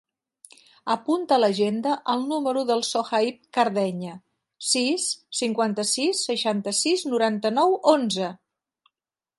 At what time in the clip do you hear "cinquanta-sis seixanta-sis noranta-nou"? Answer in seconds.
5.43-7.79